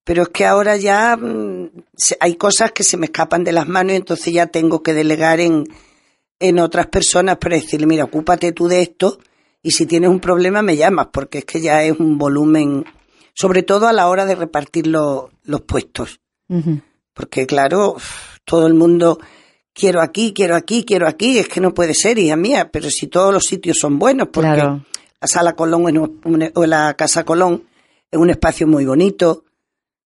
pero 0.03 0.22
es 0.22 0.29
que 0.29 0.45
ahora 0.45 0.77
ya 0.77 1.17
mm, 1.17 1.72
hay 2.19 2.36
cosas 2.36 2.74
que 2.74 2.84
se 2.84 2.98
me 2.98 3.07
escapan 3.07 3.43
de 3.43 3.53
las 3.53 3.67
manos 3.67 3.93
y 3.93 3.95
entonces 3.95 4.31
ya 4.31 4.45
tengo 4.45 4.84
que 4.84 4.93
delegar 4.93 5.39
en, 5.39 5.63
en 6.38 6.60
otras 6.60 6.86
personas 6.86 7.39
para 7.39 7.55
decirle, 7.55 7.88
mira, 7.88 8.03
ocúpate 8.03 8.51
tú 8.51 8.67
de 8.67 8.84
esto 8.84 9.17
y 9.65 9.72
si 9.72 9.86
tienes 9.86 10.10
un 10.10 10.19
problema 10.19 10.62
me 10.62 10.77
llamas, 10.77 11.07
porque 11.12 11.39
es 11.39 11.45
que 11.45 11.60
ya 11.60 11.81
es 11.84 12.00
un 12.00 12.17
volumen, 12.17 12.86
sobre 13.34 13.63
todo 13.63 13.88
a 13.88 13.93
la 13.93 14.07
hora 14.07 14.25
de 14.25 14.36
repartir 14.36 14.86
lo- 14.88 15.31
los 15.43 15.62
puestos. 15.62 16.19
Porque 17.13 17.48
claro, 17.48 17.95
todo 18.43 18.67
el 18.67 18.74
mundo 18.75 19.19
quiero 19.74 20.01
aquí, 20.01 20.34
quiero 20.34 20.55
aquí, 20.55 20.86
quiero 20.86 21.07
aquí, 21.07 21.39
es 21.39 21.48
que 21.48 21.60
no 21.62 21.74
puede 21.74 21.93
ser, 21.93 22.19
hija 22.19 22.36
mía, 22.36 22.69
pero 22.72 22.89
si 22.89 23.07
todos 23.07 23.34
los 23.34 23.43
sitios 23.43 23.77
son 23.79 23.98
buenos, 23.98 24.27
porque 24.31 24.51
Claro. 24.53 24.86
la 25.22 25.27
sala 25.27 25.53
Colón 25.53 25.89
es 25.89 25.98
un- 25.98 26.22
un- 26.24 26.51
o 26.53 26.65
la 26.65 26.93
casa 26.95 27.24
Colón 27.24 27.63
es 28.12 28.19
un 28.19 28.29
espacio 28.29 28.67
muy 28.67 28.86
bonito 28.86 29.45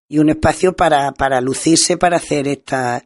y 0.07 0.19
un 0.19 0.29
espacio 0.29 0.73
para, 0.75 1.11
para 1.11 1.41
lucirse, 1.41 1.97
para 1.97 2.17
hacer 2.17 2.47
estas 2.47 3.03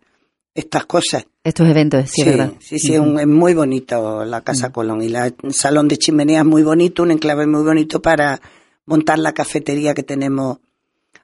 estas 0.55 0.86
cosas. 0.86 1.25
Estos 1.43 1.67
eventos, 1.67 2.09
sí, 2.09 2.21
sí, 2.21 2.29
verdad. 2.29 2.53
sí, 2.59 2.79
sí, 2.79 2.93
es, 2.93 3.27
muy 3.27 3.53
bonito 3.53 4.23
la 4.23 4.41
casa 4.41 4.71
Colón 4.71 5.01
y 5.01 5.09
la, 5.09 5.27
el 5.27 5.53
salón 5.53 5.89
de 5.89 5.97
chimenea 5.97 6.39
es 6.39 6.45
muy 6.45 6.63
bonito, 6.63 7.03
un 7.03 7.12
enclave 7.12 7.45
muy 7.45 7.63
bonito 7.63 8.01
para 8.01 8.39
montar 8.85 9.19
la 9.19 9.33
cafetería 9.33 9.93
que 9.93 10.03
tenemos 10.03 10.59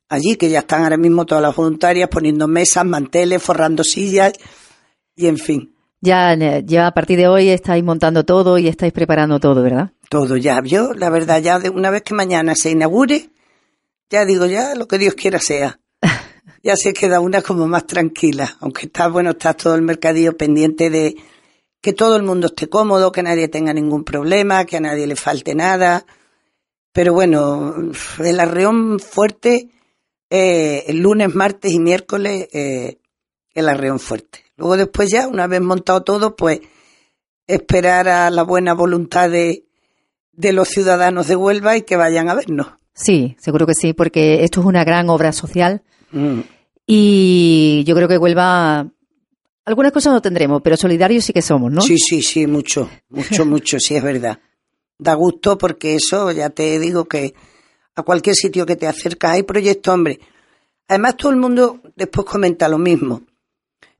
allí, 0.09 0.35
que 0.35 0.49
ya 0.49 0.59
están 0.59 0.83
ahora 0.83 0.97
mismo 0.97 1.25
todas 1.25 1.41
las 1.41 1.55
voluntarias 1.55 2.09
poniendo 2.09 2.47
mesas, 2.47 2.85
manteles, 2.85 3.41
forrando 3.41 3.83
sillas 3.83 4.33
y 5.15 5.27
en 5.27 5.37
fin, 5.37 5.73
Ya, 6.01 6.35
ya 6.65 6.87
a 6.87 6.93
partir 6.93 7.17
de 7.17 7.27
hoy 7.27 7.49
estáis 7.49 7.83
montando 7.83 8.25
todo 8.25 8.57
y 8.57 8.67
estáis 8.67 8.91
preparando 8.91 9.39
todo, 9.39 9.63
¿verdad? 9.63 9.91
todo 10.09 10.35
ya. 10.37 10.61
Yo, 10.63 10.93
la 10.93 11.09
verdad, 11.09 11.41
ya 11.41 11.59
de 11.59 11.69
una 11.69 11.91
vez 11.91 12.01
que 12.01 12.13
mañana 12.13 12.55
se 12.55 12.71
inaugure, 12.71 13.29
ya 14.09 14.25
digo, 14.25 14.47
ya 14.47 14.75
lo 14.75 14.87
que 14.87 14.97
Dios 14.97 15.13
quiera 15.13 15.39
sea. 15.39 15.79
Ya 16.63 16.75
se 16.75 16.93
queda 16.93 17.19
una 17.19 17.41
como 17.41 17.67
más 17.67 17.85
tranquila, 17.85 18.57
aunque 18.59 18.87
está, 18.87 19.07
bueno, 19.07 19.31
está 19.31 19.53
todo 19.53 19.75
el 19.75 19.81
mercadillo 19.81 20.35
pendiente 20.35 20.89
de 20.89 21.15
que 21.81 21.93
todo 21.93 22.15
el 22.15 22.23
mundo 22.23 22.47
esté 22.47 22.67
cómodo, 22.67 23.11
que 23.11 23.23
nadie 23.23 23.47
tenga 23.47 23.73
ningún 23.73 24.03
problema, 24.03 24.65
que 24.65 24.77
a 24.77 24.81
nadie 24.81 25.07
le 25.07 25.15
falte 25.15 25.55
nada. 25.55 26.05
Pero 26.91 27.13
bueno, 27.13 27.73
el 28.19 28.39
arreón 28.39 28.99
fuerte, 28.99 29.69
eh, 30.29 30.83
el 30.87 30.97
lunes, 30.97 31.33
martes 31.33 31.71
y 31.71 31.79
miércoles, 31.79 32.47
eh, 32.51 32.99
el 33.53 33.69
arreón 33.69 33.99
fuerte. 33.99 34.43
Luego 34.57 34.75
después 34.75 35.09
ya, 35.09 35.27
una 35.27 35.47
vez 35.47 35.61
montado 35.61 36.03
todo, 36.03 36.35
pues 36.35 36.59
esperar 37.47 38.09
a 38.09 38.29
la 38.29 38.43
buena 38.43 38.73
voluntad 38.73 39.29
de, 39.29 39.65
de 40.33 40.53
los 40.53 40.67
ciudadanos 40.67 41.27
de 41.27 41.35
Huelva 41.35 41.77
y 41.77 41.83
que 41.83 41.95
vayan 41.95 42.29
a 42.29 42.35
vernos. 42.35 42.67
Sí, 42.93 43.37
seguro 43.39 43.65
que 43.65 43.73
sí, 43.73 43.93
porque 43.93 44.43
esto 44.43 44.59
es 44.59 44.65
una 44.65 44.83
gran 44.83 45.09
obra 45.09 45.31
social 45.31 45.83
Mm. 46.11 46.39
y 46.85 47.83
yo 47.85 47.95
creo 47.95 48.07
que 48.07 48.17
Huelva, 48.17 48.87
algunas 49.65 49.91
cosas 49.91 50.13
no 50.13 50.21
tendremos, 50.21 50.61
pero 50.63 50.75
solidarios 50.77 51.25
sí 51.25 51.33
que 51.33 51.41
somos, 51.41 51.71
¿no? 51.71 51.81
Sí, 51.81 51.97
sí, 51.97 52.21
sí, 52.21 52.47
mucho, 52.47 52.89
mucho, 53.09 53.45
mucho, 53.45 53.79
sí 53.79 53.95
es 53.95 54.03
verdad. 54.03 54.39
Da 54.97 55.13
gusto 55.13 55.57
porque 55.57 55.95
eso, 55.95 56.31
ya 56.31 56.49
te 56.49 56.77
digo 56.79 57.05
que 57.05 57.33
a 57.95 58.03
cualquier 58.03 58.35
sitio 58.35 58.65
que 58.65 58.75
te 58.75 58.87
acercas 58.87 59.31
hay 59.31 59.43
proyecto, 59.43 59.93
hombre. 59.93 60.19
Además 60.87 61.15
todo 61.17 61.31
el 61.31 61.37
mundo 61.37 61.79
después 61.95 62.25
comenta 62.25 62.67
lo 62.67 62.77
mismo. 62.79 63.21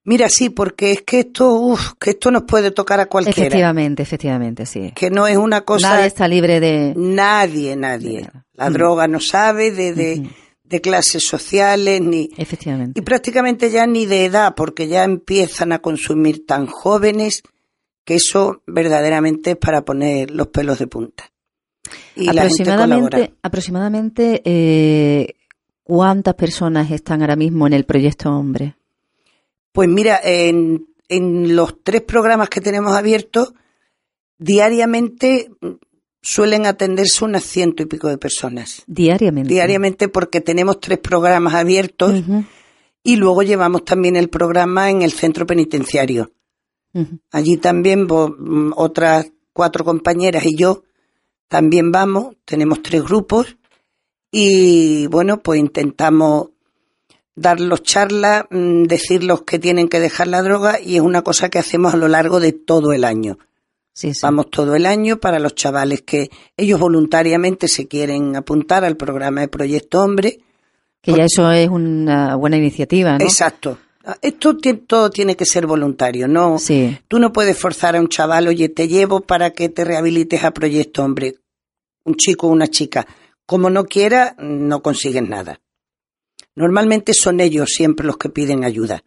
Mira, 0.05 0.27
sí, 0.29 0.49
porque 0.49 0.91
es 0.91 1.01
que 1.03 1.19
esto, 1.19 1.51
uf, 1.53 1.91
que 1.99 2.11
esto 2.11 2.31
nos 2.31 2.43
puede 2.43 2.71
tocar 2.71 2.99
a 2.99 3.05
cualquiera. 3.05 3.41
Efectivamente, 3.47 4.01
efectivamente, 4.01 4.65
sí. 4.65 4.91
Que 4.95 5.11
no 5.11 5.27
es 5.27 5.37
una 5.37 5.61
cosa... 5.61 5.89
Nadie 5.91 6.07
está 6.07 6.27
libre 6.27 6.59
de... 6.59 6.93
Nadie, 6.97 7.75
nadie. 7.75 8.27
La 8.53 8.69
Mm. 8.69 8.73
droga 8.73 9.07
no 9.07 9.19
sabe 9.19 9.71
de, 9.71 9.93
de. 9.93 10.29
De 10.69 10.81
clases 10.81 11.23
sociales 11.23 11.99
ni... 11.99 12.29
Efectivamente. 12.37 12.99
Y 12.99 13.03
prácticamente 13.03 13.71
ya 13.71 13.87
ni 13.87 14.05
de 14.05 14.25
edad, 14.25 14.53
porque 14.55 14.87
ya 14.87 15.03
empiezan 15.03 15.71
a 15.71 15.79
consumir 15.79 16.45
tan 16.45 16.67
jóvenes 16.67 17.41
que 18.05 18.15
eso 18.15 18.61
verdaderamente 18.67 19.51
es 19.51 19.57
para 19.57 19.83
poner 19.83 20.29
los 20.31 20.47
pelos 20.47 20.77
de 20.79 20.87
punta. 20.87 21.31
Y 22.15 22.31
la 22.31 22.43
gente 22.43 22.65
colabora. 22.65 22.85
aproximadamente, 22.87 23.33
aproximadamente 23.41 24.41
eh, 24.45 25.35
¿cuántas 25.83 26.35
personas 26.35 26.91
están 26.91 27.21
ahora 27.21 27.35
mismo 27.35 27.65
en 27.65 27.73
el 27.73 27.85
proyecto 27.85 28.29
Hombre? 28.29 28.75
Pues 29.71 29.89
mira, 29.89 30.19
en, 30.23 30.87
en 31.07 31.55
los 31.55 31.83
tres 31.83 32.01
programas 32.03 32.49
que 32.49 32.61
tenemos 32.61 32.93
abiertos, 32.93 33.53
diariamente 34.37 35.49
suelen 36.21 36.65
atenderse 36.65 37.25
unas 37.25 37.43
ciento 37.43 37.83
y 37.83 37.85
pico 37.85 38.07
de 38.07 38.17
personas. 38.17 38.83
Diariamente. 38.87 39.49
Diariamente 39.53 40.07
porque 40.07 40.41
tenemos 40.41 40.79
tres 40.79 40.99
programas 40.99 41.53
abiertos 41.53 42.23
y 43.03 43.15
luego 43.15 43.43
llevamos 43.43 43.85
también 43.85 44.15
el 44.15 44.29
programa 44.29 44.89
en 44.89 45.01
el 45.01 45.11
centro 45.11 45.45
penitenciario. 45.45 46.31
Allí 47.31 47.57
también 47.57 48.05
mm, 48.05 48.73
otras 48.75 49.31
cuatro 49.53 49.85
compañeras 49.85 50.45
y 50.45 50.55
yo 50.55 50.83
también 51.47 51.91
vamos, 51.91 52.35
tenemos 52.45 52.81
tres 52.81 53.03
grupos 53.03 53.57
y 54.31 55.07
bueno, 55.07 55.41
pues 55.41 55.59
intentamos 55.59 56.49
darlos 57.35 57.83
charlas, 57.83 58.45
mm, 58.49 58.83
decirlos 58.83 59.43
que 59.43 59.59
tienen 59.59 59.87
que 59.87 59.99
dejar 59.99 60.27
la 60.27 60.41
droga 60.41 60.79
y 60.79 60.95
es 60.95 61.01
una 61.01 61.21
cosa 61.21 61.49
que 61.49 61.59
hacemos 61.59 61.93
a 61.93 61.97
lo 61.97 62.07
largo 62.07 62.39
de 62.39 62.53
todo 62.53 62.91
el 62.91 63.03
año. 63.03 63.37
Vamos 64.21 64.49
todo 64.49 64.75
el 64.75 64.85
año 64.85 65.19
para 65.19 65.39
los 65.39 65.55
chavales 65.55 66.01
que 66.01 66.29
ellos 66.55 66.79
voluntariamente 66.79 67.67
se 67.67 67.87
quieren 67.87 68.35
apuntar 68.35 68.85
al 68.85 68.97
programa 68.97 69.41
de 69.41 69.47
Proyecto 69.47 70.01
Hombre. 70.01 70.39
Que 71.01 71.13
ya 71.13 71.25
eso 71.25 71.51
es 71.51 71.69
una 71.69 72.35
buena 72.35 72.57
iniciativa, 72.57 73.17
¿no? 73.17 73.23
Exacto. 73.23 73.77
Esto 74.21 74.57
todo 74.87 75.09
tiene 75.09 75.35
que 75.35 75.45
ser 75.45 75.67
voluntario, 75.67 76.27
¿no? 76.27 76.57
Sí. 76.57 76.97
Tú 77.07 77.19
no 77.19 77.31
puedes 77.31 77.57
forzar 77.57 77.95
a 77.95 77.99
un 77.99 78.07
chaval, 78.07 78.47
oye, 78.47 78.69
te 78.69 78.87
llevo 78.87 79.21
para 79.21 79.51
que 79.51 79.69
te 79.69 79.85
rehabilites 79.85 80.43
a 80.43 80.51
Proyecto 80.51 81.03
Hombre. 81.03 81.35
Un 82.05 82.15
chico 82.15 82.47
o 82.47 82.51
una 82.51 82.67
chica. 82.67 83.05
Como 83.45 83.69
no 83.69 83.85
quiera, 83.85 84.35
no 84.39 84.81
consigues 84.81 85.27
nada. 85.27 85.59
Normalmente 86.55 87.13
son 87.13 87.39
ellos 87.39 87.69
siempre 87.69 88.05
los 88.05 88.17
que 88.17 88.29
piden 88.29 88.63
ayuda, 88.63 89.03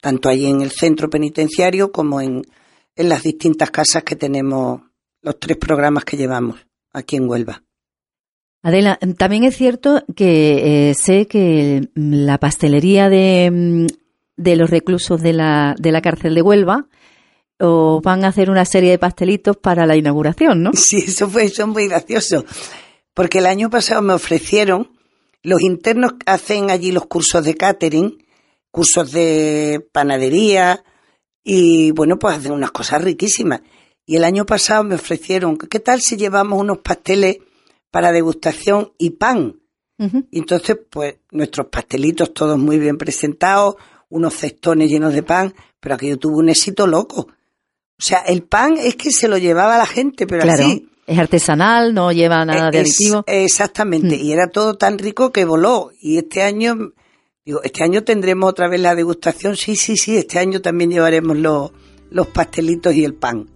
tanto 0.00 0.28
ahí 0.28 0.46
en 0.46 0.62
el 0.62 0.70
centro 0.70 1.10
penitenciario 1.10 1.92
como 1.92 2.20
en, 2.20 2.42
en 2.96 3.08
las 3.08 3.22
distintas 3.22 3.70
casas 3.70 4.02
que 4.04 4.16
tenemos, 4.16 4.82
los 5.22 5.38
tres 5.38 5.56
programas 5.56 6.04
que 6.04 6.16
llevamos 6.16 6.56
aquí 6.92 7.16
en 7.16 7.28
Huelva. 7.28 7.62
Adela, 8.62 8.98
también 9.16 9.44
es 9.44 9.56
cierto 9.56 10.04
que 10.14 10.90
eh, 10.90 10.94
sé 10.94 11.26
que 11.26 11.88
la 11.94 12.38
pastelería 12.38 13.08
de, 13.08 13.50
mm, 13.50 13.86
de 14.36 14.56
los 14.56 14.68
reclusos 14.68 15.22
de 15.22 15.32
la, 15.32 15.74
de 15.78 15.92
la 15.92 16.02
cárcel 16.02 16.34
de 16.34 16.42
Huelva 16.42 16.86
o 17.58 18.00
van 18.02 18.24
a 18.24 18.28
hacer 18.28 18.50
una 18.50 18.64
serie 18.64 18.90
de 18.90 18.98
pastelitos 18.98 19.56
para 19.56 19.86
la 19.86 19.96
inauguración, 19.96 20.62
¿no? 20.62 20.72
Sí, 20.74 21.04
eso 21.06 21.28
fue 21.28 21.44
eso 21.44 21.66
muy 21.66 21.88
gracioso, 21.88 22.44
porque 23.14 23.38
el 23.38 23.46
año 23.46 23.70
pasado 23.70 24.02
me 24.02 24.14
ofrecieron, 24.14 24.90
los 25.42 25.62
internos 25.62 26.14
hacen 26.26 26.70
allí 26.70 26.92
los 26.92 27.06
cursos 27.06 27.44
de 27.44 27.54
catering, 27.54 28.26
cursos 28.70 29.12
de 29.12 29.86
panadería, 29.92 30.84
y 31.42 31.90
bueno, 31.92 32.18
pues 32.18 32.38
hacen 32.38 32.52
unas 32.52 32.70
cosas 32.70 33.02
riquísimas. 33.02 33.60
Y 34.06 34.16
el 34.16 34.24
año 34.24 34.44
pasado 34.44 34.84
me 34.84 34.96
ofrecieron, 34.96 35.56
¿qué 35.56 35.80
tal 35.80 36.00
si 36.00 36.16
llevamos 36.16 36.60
unos 36.60 36.78
pasteles 36.78 37.38
para 37.90 38.12
degustación 38.12 38.92
y 38.98 39.10
pan? 39.10 39.56
Y 40.30 40.38
entonces, 40.38 40.78
pues 40.88 41.16
nuestros 41.30 41.66
pastelitos 41.66 42.32
todos 42.32 42.58
muy 42.58 42.78
bien 42.78 42.96
presentados, 42.96 43.74
unos 44.08 44.34
cestones 44.34 44.88
llenos 44.90 45.12
de 45.12 45.22
pan, 45.22 45.54
pero 45.78 45.94
aquello 45.94 46.18
tuvo 46.18 46.38
un 46.38 46.48
éxito 46.48 46.86
loco. 46.86 47.20
O 47.20 48.02
sea, 48.02 48.20
el 48.20 48.42
pan 48.42 48.78
es 48.78 48.96
que 48.96 49.10
se 49.10 49.28
lo 49.28 49.36
llevaba 49.36 49.76
la 49.76 49.84
gente, 49.84 50.26
pero 50.26 50.42
claro, 50.42 50.64
así. 50.64 50.88
Es 51.06 51.18
artesanal, 51.18 51.92
no 51.92 52.12
lleva 52.12 52.46
nada 52.46 52.70
de 52.70 52.78
aditivo. 52.78 53.24
Exactamente, 53.26 54.16
mm. 54.16 54.20
y 54.20 54.32
era 54.32 54.48
todo 54.48 54.74
tan 54.74 54.98
rico 54.98 55.32
que 55.32 55.44
voló. 55.44 55.90
Y 56.00 56.16
este 56.16 56.42
año 56.42 56.94
Digo, 57.42 57.62
este 57.62 57.82
año 57.82 58.04
tendremos 58.04 58.50
otra 58.50 58.68
vez 58.68 58.82
la 58.82 58.94
degustación. 58.94 59.56
Sí, 59.56 59.74
sí, 59.74 59.96
sí, 59.96 60.14
este 60.14 60.38
año 60.38 60.60
también 60.60 60.90
llevaremos 60.90 61.38
los, 61.38 61.70
los 62.10 62.26
pastelitos 62.26 62.94
y 62.94 63.02
el 63.02 63.14
pan. 63.14 63.48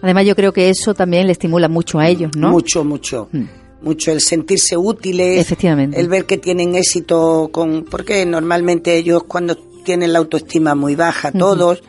Además, 0.00 0.24
yo 0.24 0.34
creo 0.34 0.50
que 0.50 0.70
eso 0.70 0.94
también 0.94 1.26
le 1.26 1.32
estimula 1.32 1.68
mucho 1.68 1.98
a 1.98 2.08
ellos, 2.08 2.30
¿no? 2.34 2.50
Mucho, 2.50 2.84
mucho. 2.84 3.28
Hmm. 3.30 3.44
Mucho 3.82 4.12
el 4.12 4.22
sentirse 4.22 4.78
útiles. 4.78 5.42
Efectivamente. 5.42 6.00
El 6.00 6.08
ver 6.08 6.24
que 6.24 6.38
tienen 6.38 6.74
éxito 6.74 7.50
con. 7.52 7.84
Porque 7.84 8.24
normalmente 8.24 8.96
ellos, 8.96 9.24
cuando 9.24 9.56
tienen 9.84 10.14
la 10.14 10.20
autoestima 10.20 10.74
muy 10.74 10.94
baja, 10.94 11.30
todos, 11.30 11.82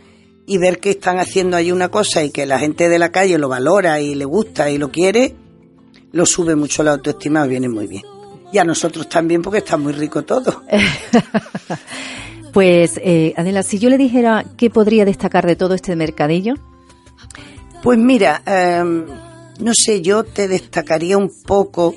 y 0.46 0.58
ver 0.58 0.79
que 0.79 0.89
están 0.89 1.19
haciendo 1.19 1.55
ahí 1.55 1.72
una 1.72 1.88
cosa 1.88 2.22
y 2.22 2.31
que 2.31 2.46
la 2.46 2.60
gente 2.60 2.89
de 2.89 3.00
la 3.00 3.13
calle 3.13 3.38
lo 3.38 3.48
valora 3.48 4.01
y 4.01 4.13
le 4.13 4.25
gusta 4.25 4.69
y 4.69 4.77
lo 4.77 4.91
quiere, 4.91 5.36
lo 6.12 6.25
sube 6.25 6.58
mucho 6.58 6.84
la 6.84 6.91
autoestima, 6.91 7.46
viene 7.46 7.69
muy 7.69 7.88
bien 7.88 8.03
y 8.51 8.58
a 8.58 8.63
nosotros 8.63 9.08
también 9.08 9.41
porque 9.41 9.60
está 9.60 9.77
muy 9.77 9.94
rico 9.94 10.24
todo. 10.24 10.63
pues, 12.53 13.00
eh, 13.03 13.34
Adela, 13.38 13.63
si 13.63 13.79
yo 13.79 13.89
le 13.89 13.98
dijera 13.98 14.46
qué 14.58 14.70
podría 14.70 15.06
destacar 15.06 15.46
de 15.46 15.56
todo 15.56 15.74
este 15.74 15.96
mercadillo. 15.96 16.56
Pues 17.84 17.98
mira, 17.98 18.41
em, 18.46 19.06
no 19.60 19.72
sé, 19.74 20.01
yo 20.01 20.24
te 20.24 20.48
destacaría 20.48 21.18
un 21.18 21.32
poco 21.44 21.96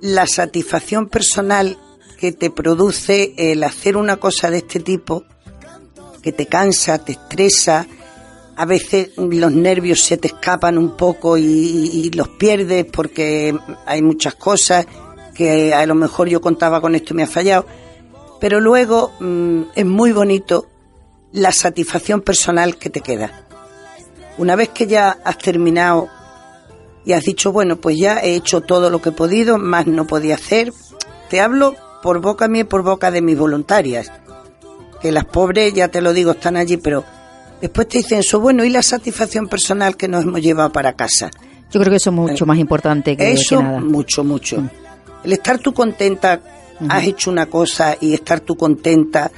la 0.00 0.26
satisfacción 0.26 1.08
personal 1.08 1.78
que 2.18 2.32
te 2.32 2.50
produce 2.50 3.34
el 3.36 3.62
hacer 3.62 3.96
una 3.96 4.16
cosa 4.16 4.50
de 4.50 4.58
este 4.58 4.80
tipo, 4.80 5.24
que 6.22 6.32
te 6.32 6.46
cansa, 6.46 6.98
te 6.98 7.12
estresa, 7.12 7.86
a 8.56 8.64
veces 8.66 9.10
los 9.16 9.52
nervios 9.52 10.02
se 10.02 10.16
te 10.16 10.28
escapan 10.28 10.76
un 10.76 10.96
poco 10.96 11.38
y, 11.38 11.44
y 11.44 12.10
los 12.10 12.28
pierdes 12.28 12.84
porque 12.84 13.56
hay 13.86 14.02
muchas 14.02 14.34
cosas 14.34 14.86
que 15.40 15.72
a 15.72 15.86
lo 15.86 15.94
mejor 15.94 16.28
yo 16.28 16.42
contaba 16.42 16.82
con 16.82 16.94
esto 16.94 17.14
y 17.14 17.16
me 17.16 17.22
ha 17.22 17.26
fallado, 17.26 17.64
pero 18.40 18.60
luego 18.60 19.10
mm, 19.20 19.62
es 19.74 19.86
muy 19.86 20.12
bonito 20.12 20.66
la 21.32 21.50
satisfacción 21.50 22.20
personal 22.20 22.76
que 22.76 22.90
te 22.90 23.00
queda. 23.00 23.46
Una 24.36 24.54
vez 24.54 24.68
que 24.68 24.86
ya 24.86 25.16
has 25.24 25.38
terminado 25.38 26.08
y 27.06 27.14
has 27.14 27.24
dicho, 27.24 27.52
bueno, 27.52 27.76
pues 27.76 27.96
ya 27.96 28.18
he 28.18 28.34
hecho 28.34 28.60
todo 28.60 28.90
lo 28.90 29.00
que 29.00 29.08
he 29.08 29.12
podido, 29.12 29.56
más 29.56 29.86
no 29.86 30.06
podía 30.06 30.34
hacer, 30.34 30.74
te 31.30 31.40
hablo 31.40 31.74
por 32.02 32.20
boca 32.20 32.46
mía 32.46 32.62
y 32.62 32.64
por 32.64 32.82
boca 32.82 33.10
de 33.10 33.22
mis 33.22 33.38
voluntarias, 33.38 34.12
que 35.00 35.10
las 35.10 35.24
pobres, 35.24 35.72
ya 35.72 35.88
te 35.88 36.02
lo 36.02 36.12
digo, 36.12 36.32
están 36.32 36.58
allí, 36.58 36.76
pero 36.76 37.02
después 37.62 37.88
te 37.88 37.98
dicen 37.98 38.18
eso, 38.18 38.40
bueno, 38.40 38.62
y 38.62 38.68
la 38.68 38.82
satisfacción 38.82 39.48
personal 39.48 39.96
que 39.96 40.06
nos 40.06 40.24
hemos 40.24 40.42
llevado 40.42 40.70
para 40.70 40.92
casa. 40.92 41.30
Yo 41.70 41.80
creo 41.80 41.92
que 41.92 41.96
eso 41.96 42.10
es 42.10 42.16
mucho 42.16 42.44
eh, 42.44 42.46
más 42.46 42.58
importante 42.58 43.16
que, 43.16 43.32
eso, 43.32 43.62
nada. 43.62 43.80
mucho, 43.80 44.22
mucho. 44.22 44.60
Mm. 44.60 44.89
El 45.24 45.32
estar 45.32 45.58
tú 45.58 45.72
contenta, 45.72 46.40
has 46.88 47.04
hecho 47.04 47.30
una 47.30 47.46
cosa 47.46 47.96
y 48.00 48.14
estar 48.14 48.40
tú 48.40 48.56
contenta 48.56 49.30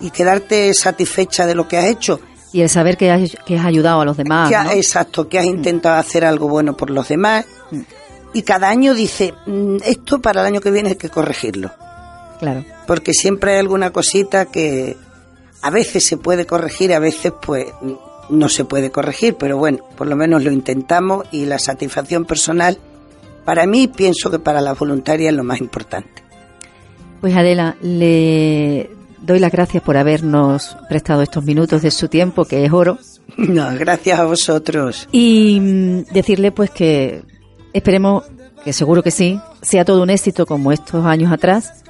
y 0.00 0.10
quedarte 0.10 0.72
satisfecha 0.74 1.46
de 1.46 1.54
lo 1.54 1.66
que 1.66 1.78
has 1.78 1.86
hecho. 1.86 2.20
Y 2.52 2.60
el 2.62 2.68
saber 2.68 2.96
que 2.96 3.10
has, 3.10 3.36
que 3.44 3.58
has 3.58 3.66
ayudado 3.66 4.00
a 4.00 4.04
los 4.04 4.16
demás. 4.16 4.52
Exacto, 4.72 5.28
que 5.28 5.38
has 5.38 5.46
intentado 5.46 5.96
hacer 5.96 6.24
algo 6.24 6.48
bueno 6.48 6.76
por 6.76 6.90
los 6.90 7.08
demás. 7.08 7.44
Y 8.32 8.42
cada 8.42 8.68
año 8.68 8.94
dice, 8.94 9.34
mm, 9.46 9.76
esto 9.84 10.20
para 10.20 10.40
el 10.42 10.46
año 10.46 10.60
que 10.60 10.70
viene 10.70 10.90
hay 10.90 10.96
que 10.96 11.08
corregirlo. 11.08 11.70
Claro. 12.38 12.64
Porque 12.86 13.14
siempre 13.14 13.52
hay 13.52 13.58
alguna 13.60 13.90
cosita 13.90 14.46
que 14.46 14.96
a 15.62 15.70
veces 15.70 16.04
se 16.04 16.16
puede 16.16 16.46
corregir, 16.46 16.92
a 16.92 16.98
veces 16.98 17.32
pues 17.40 17.66
no 18.28 18.48
se 18.48 18.64
puede 18.64 18.90
corregir, 18.90 19.36
pero 19.36 19.56
bueno, 19.56 19.78
por 19.96 20.06
lo 20.06 20.16
menos 20.16 20.44
lo 20.44 20.52
intentamos 20.52 21.26
y 21.30 21.46
la 21.46 21.58
satisfacción 21.58 22.24
personal 22.24 22.78
para 23.46 23.64
mí 23.66 23.86
pienso 23.88 24.30
que 24.30 24.40
para 24.40 24.60
las 24.60 24.78
voluntarias 24.78 25.30
es 25.30 25.36
lo 25.36 25.44
más 25.44 25.60
importante. 25.60 26.22
Pues 27.20 27.34
Adela, 27.34 27.76
le 27.80 28.90
doy 29.22 29.38
las 29.38 29.52
gracias 29.52 29.82
por 29.82 29.96
habernos 29.96 30.76
prestado 30.88 31.22
estos 31.22 31.44
minutos 31.44 31.80
de 31.80 31.90
su 31.90 32.08
tiempo, 32.08 32.44
que 32.44 32.64
es 32.64 32.72
oro. 32.72 32.98
No, 33.36 33.68
gracias 33.76 34.18
a 34.18 34.24
vosotros. 34.24 35.08
Y 35.12 35.58
mm, 35.60 36.12
decirle 36.12 36.52
pues 36.52 36.70
que 36.70 37.22
esperemos, 37.74 38.24
que 38.64 38.72
seguro 38.72 39.02
que 39.02 39.10
sí, 39.10 39.38
sea 39.60 39.84
todo 39.84 40.02
un 40.02 40.08
éxito 40.10 40.46
como 40.46 40.72
estos 40.72 41.04
años 41.04 41.30
atrás. 41.30 41.84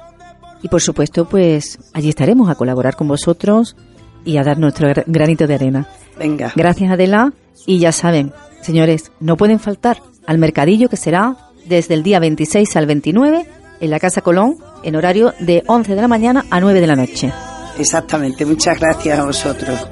Y 0.61 0.67
por 0.67 0.81
supuesto, 0.81 1.25
pues 1.29 1.79
allí 1.93 2.09
estaremos 2.09 2.49
a 2.49 2.55
colaborar 2.55 2.97
con 2.97 3.07
vosotros 3.07 3.77
y 4.25 4.37
a 4.37 4.43
dar 4.43 4.57
nuestro 4.57 4.91
granito 5.05 5.47
de 5.47 5.55
arena. 5.55 5.87
Venga. 6.19 6.51
Gracias 6.55 6.91
Adela. 6.91 7.31
Y 7.65 7.79
ya 7.79 7.91
saben, 7.93 8.33
señores, 8.61 9.11
no 9.19 9.37
pueden 9.37 9.59
faltar 9.59 10.01
al 10.25 10.37
mercadillo 10.39 10.89
que 10.89 10.97
será 10.97 11.46
desde 11.67 11.93
el 11.93 12.03
día 12.03 12.19
26 12.19 12.75
al 12.75 12.85
29 12.85 13.45
en 13.79 13.89
la 13.89 13.99
Casa 13.99 14.21
Colón 14.21 14.57
en 14.83 14.95
horario 14.95 15.33
de 15.39 15.63
11 15.67 15.95
de 15.95 16.01
la 16.01 16.07
mañana 16.07 16.45
a 16.49 16.59
9 16.59 16.81
de 16.81 16.87
la 16.87 16.95
noche. 16.95 17.31
Exactamente, 17.77 18.45
muchas 18.45 18.79
gracias 18.79 19.19
a 19.19 19.23
vosotros. 19.25 19.87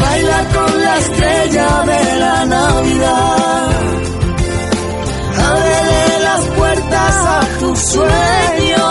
Baila 0.00 0.44
con 0.54 0.82
la 0.82 0.98
estrella 0.98 1.82
de 1.84 2.18
la 2.20 2.44
Navidad. 2.46 3.70
Ábrele 5.36 6.24
las 6.24 6.44
puertas 6.56 7.16
a 7.26 7.40
tu 7.60 7.76
sueño. 7.76 8.86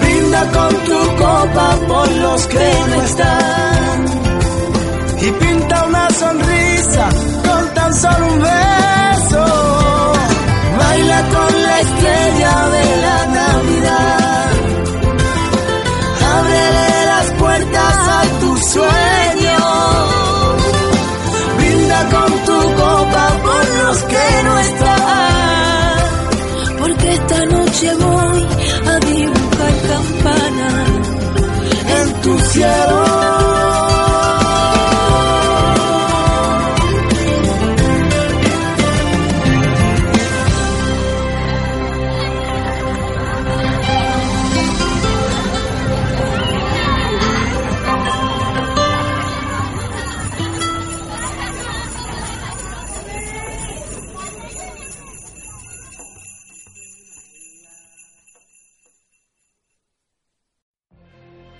Brinda 0.00 0.50
con 0.52 0.76
tu 0.84 1.16
copa 1.16 1.78
por 1.88 2.10
los 2.12 2.46
que 2.48 2.72
no 2.90 3.02
están 3.02 3.71
con 8.02 9.01